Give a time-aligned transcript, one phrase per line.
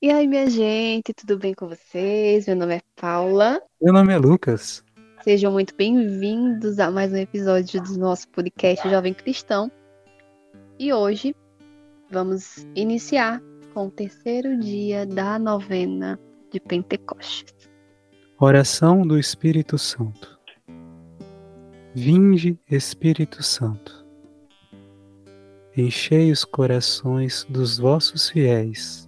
[0.00, 2.46] E aí, minha gente, tudo bem com vocês?
[2.46, 3.60] Meu nome é Paula.
[3.82, 4.84] Meu nome é Lucas.
[5.24, 9.68] Sejam muito bem-vindos a mais um episódio do nosso podcast Jovem Cristão.
[10.78, 11.34] E hoje
[12.12, 13.42] vamos iniciar
[13.74, 16.16] com o terceiro dia da novena
[16.52, 17.68] de Pentecostes.
[18.38, 20.38] Oração do Espírito Santo.
[21.92, 24.06] Vinde, Espírito Santo.
[25.76, 29.07] Enchei os corações dos vossos fiéis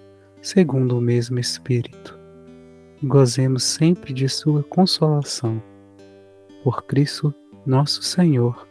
[0.41, 2.17] segundo o mesmo Espírito,
[3.03, 5.61] gozemos sempre de Sua consolação.
[6.63, 7.33] Por Cristo
[7.65, 8.67] nosso Senhor.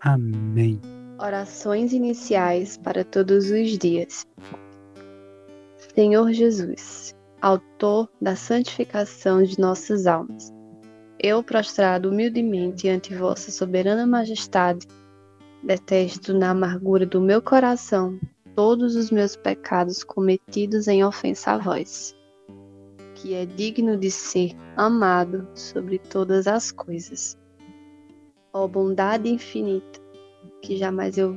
[0.00, 0.80] Amém.
[1.18, 4.26] Orações iniciais para todos os dias.
[5.94, 10.52] Senhor Jesus, Autor da santificação de nossas almas,
[11.18, 14.86] eu, prostrado humildemente ante Vossa soberana majestade,
[15.62, 18.18] Detesto na amargura do meu coração
[18.54, 22.16] todos os meus pecados cometidos em ofensa a vós,
[23.14, 27.38] que é digno de ser amado sobre todas as coisas.
[28.52, 30.00] Ó bondade infinita,
[30.62, 31.34] que jamais eu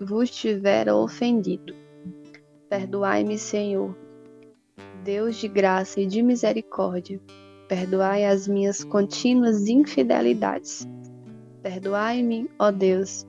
[0.00, 1.74] vos tivera ofendido.
[2.68, 3.96] Perdoai-me, Senhor,
[5.04, 7.20] Deus de graça e de misericórdia,
[7.68, 10.86] perdoai as minhas contínuas infidelidades.
[11.62, 13.26] Perdoai-me, ó Deus,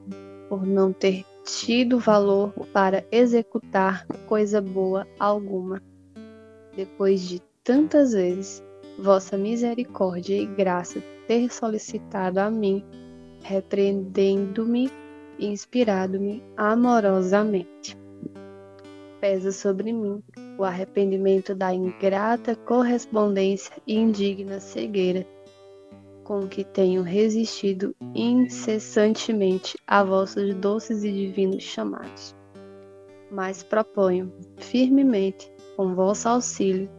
[0.50, 5.82] por não ter tido valor para executar coisa boa alguma.
[6.76, 8.64] Depois de tantas vezes
[8.98, 12.84] vossa misericórdia e graça ter solicitado a mim,
[13.42, 14.90] repreendendo-me
[15.38, 17.98] e inspirado-me amorosamente.
[19.20, 20.22] Pesa sobre mim
[20.58, 25.26] o arrependimento da ingrata correspondência e indigna cegueira
[26.24, 32.36] com que tenho resistido incessantemente a vossos doces e divinos chamados.
[33.32, 36.90] Mas proponho, firmemente, com vosso auxílio,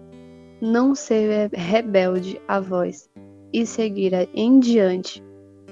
[0.60, 3.08] não ser rebelde a vós
[3.52, 5.22] e seguir em diante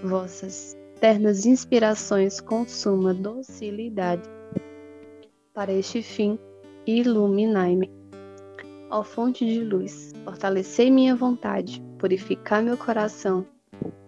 [0.02, 4.22] vossas ternas inspirações com suma docilidade.
[5.52, 6.38] Para este fim,
[6.86, 7.90] iluminai-me.
[8.90, 13.46] Ó fonte de luz, fortalecei minha vontade, purificai meu coração,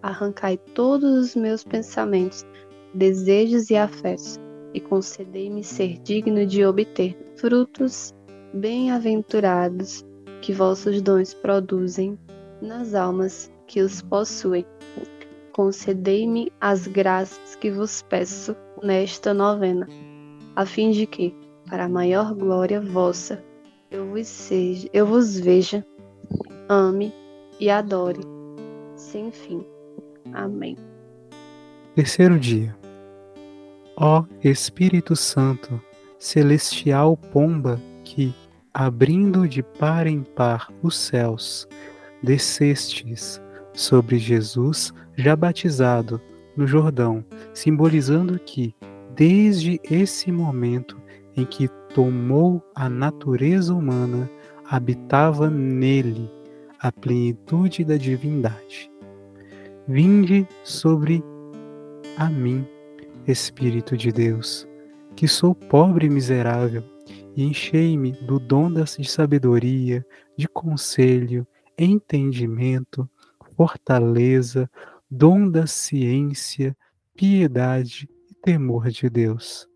[0.03, 2.45] arrancai todos os meus pensamentos,
[2.93, 4.37] desejos e afetos,
[4.75, 8.13] e concedei-me ser digno de obter frutos
[8.53, 10.05] bem-aventurados
[10.43, 12.19] que vossos dons produzem
[12.61, 14.67] nas almas que os possuem.
[15.53, 19.87] Concedei-me as graças que vos peço nesta novena,
[20.57, 21.33] a fim de que,
[21.71, 23.41] para maior glória vossa,
[23.89, 25.87] eu vos, seja, eu vos veja,
[26.69, 27.15] ame
[27.65, 28.21] e adore,
[28.95, 29.65] sem fim.
[30.35, 30.77] Amém.
[31.95, 32.77] Terceiro dia.
[33.97, 35.81] Ó Espírito Santo,
[36.19, 38.35] celestial pomba que,
[38.75, 41.67] abrindo de par em par os céus,
[42.23, 43.41] descestes
[43.73, 46.21] sobre Jesus já batizado
[46.55, 48.75] no Jordão, simbolizando que,
[49.17, 51.01] desde esse momento
[51.35, 54.29] em que tomou a natureza humana,
[54.69, 56.31] habitava nele
[56.85, 58.91] a plenitude da divindade.
[59.89, 61.25] Vinde sobre
[62.19, 62.69] a mim,
[63.27, 64.69] Espírito de Deus,
[65.17, 66.85] que sou pobre e miserável,
[67.35, 70.05] e enchei-me do dom de sabedoria,
[70.37, 71.47] de conselho,
[71.79, 73.09] entendimento,
[73.57, 74.71] fortaleza,
[75.11, 76.77] dom da ciência,
[77.17, 79.67] piedade e temor de Deus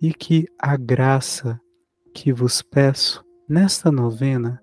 [0.00, 1.60] e que a graça
[2.14, 4.62] que vos peço nesta novena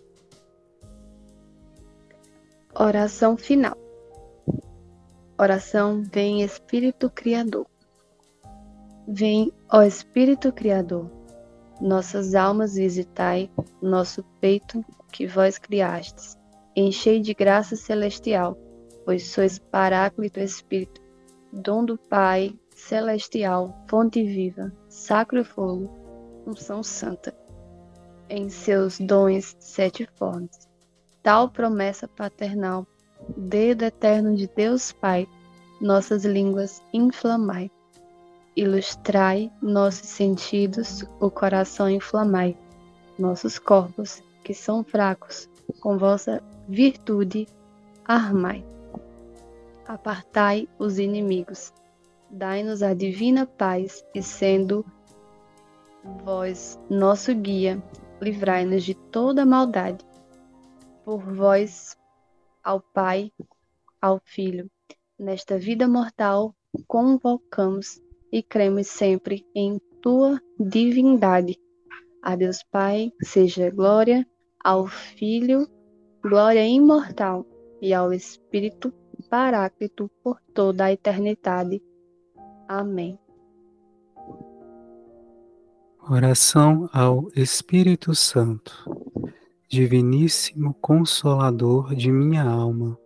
[2.83, 3.77] Oração final.
[5.37, 7.67] Oração Vem Espírito Criador.
[9.07, 11.07] Vem, ó Espírito Criador
[11.79, 13.51] nossas almas visitai,
[13.83, 16.35] nosso peito que vós criastes.
[16.75, 18.57] Enchei de graça celestial,
[19.05, 20.99] pois sois Paráclito Espírito,
[21.53, 25.87] dom do Pai celestial, fonte viva, sacro fogo,
[26.47, 27.31] unção santa.
[28.27, 30.70] Em seus dons sete formas.
[31.23, 32.85] Tal promessa paternal,
[33.37, 35.27] dedo eterno de Deus Pai,
[35.79, 37.71] nossas línguas inflamai
[38.55, 42.57] ilustrai nossos sentidos, o coração inflamai,
[43.17, 47.47] nossos corpos, que são fracos, com vossa virtude
[48.05, 48.65] armai.
[49.87, 51.73] Apartai os inimigos,
[52.29, 54.85] dai-nos a divina paz, e sendo
[56.23, 57.81] vós nosso guia,
[58.21, 60.05] livrai-nos de toda maldade.
[61.03, 61.97] Por vós,
[62.63, 63.31] ao Pai,
[64.01, 64.69] ao Filho,
[65.17, 66.55] nesta vida mortal,
[66.87, 68.01] convocamos
[68.31, 71.59] e cremos sempre em tua divindade.
[72.21, 74.27] A Deus Pai seja glória,
[74.63, 75.67] ao Filho,
[76.21, 77.45] glória imortal,
[77.81, 78.93] e ao Espírito
[79.29, 81.81] Paráclito por toda a eternidade.
[82.67, 83.17] Amém.
[86.09, 89.00] Oração ao Espírito Santo,
[89.71, 92.99] Diviníssimo Consolador de minha alma,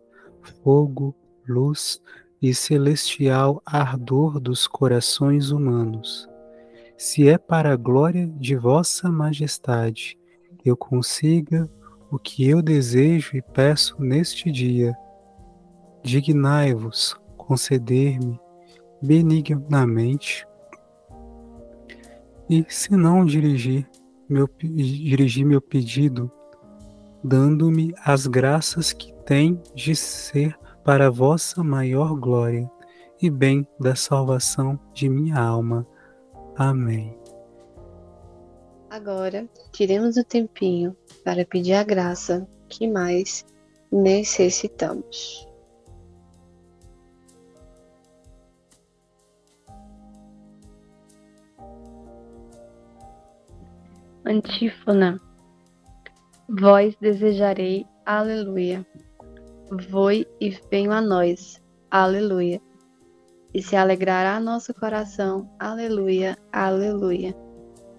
[0.63, 1.15] fogo,
[1.47, 2.01] luz,
[2.41, 6.27] e celestial ardor dos corações humanos.
[6.97, 10.17] Se é para a glória de vossa majestade
[10.65, 11.69] eu consiga
[12.09, 14.97] o que eu desejo e peço neste dia,
[16.01, 18.39] dignai-vos conceder-me
[19.03, 20.47] benignamente
[22.49, 23.87] e se não dirigir
[24.27, 26.31] meu, dirigir meu pedido,
[27.27, 32.69] dando-me as graças que tem de ser para a vossa maior glória
[33.19, 35.87] e bem da salvação de minha alma.
[36.55, 37.17] Amém.
[38.91, 43.43] Agora, tiremos o tempinho para pedir a graça que mais
[43.91, 45.47] necessitamos.
[54.23, 55.24] Antífona.
[56.57, 58.85] Vós desejarei, aleluia
[59.89, 61.61] Voi e venho a nós.
[61.89, 62.61] Aleluia.
[63.53, 65.49] E se alegrará nosso coração.
[65.59, 67.35] Aleluia, aleluia.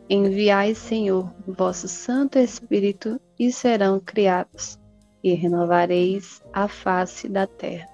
[0.08, 4.78] Enviai, Senhor, vosso Santo Espírito, e serão criados,
[5.22, 7.88] e renovareis a face da terra.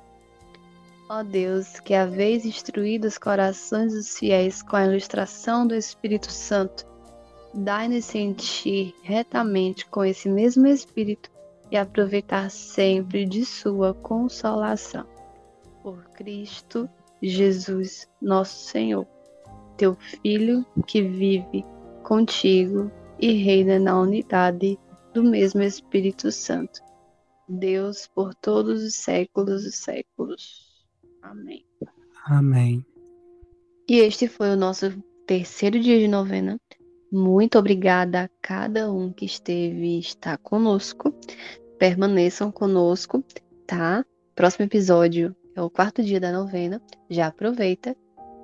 [1.09, 6.87] Ó Deus, que haveis instruído os corações dos fiéis com a ilustração do Espírito Santo,
[7.54, 11.31] dai-nos sentir retamente com esse mesmo Espírito
[11.70, 15.06] e aproveitar sempre de sua consolação.
[15.82, 16.88] Por Cristo
[17.22, 19.06] Jesus, nosso Senhor,
[19.76, 21.64] teu Filho que vive
[22.02, 24.78] contigo e reina na unidade
[25.14, 26.80] do mesmo Espírito Santo.
[27.49, 30.87] Deus por todos os séculos dos séculos.
[31.23, 31.64] Amém.
[32.26, 32.85] Amém.
[33.88, 34.90] E este foi o nosso
[35.26, 36.59] terceiro dia de novena.
[37.12, 41.14] Muito obrigada a cada um que esteve está conosco
[41.83, 43.25] permaneçam conosco,
[43.66, 44.04] tá?
[44.37, 46.81] Próximo episódio é o quarto dia da novena.
[47.11, 47.97] Já aproveita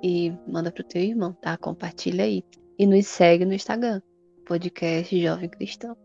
[0.03, 1.55] e manda pro teu irmão, tá?
[1.55, 2.43] Compartilha aí.
[2.77, 4.01] E nos segue no Instagram,
[4.45, 5.95] podcast Jovem Cristão.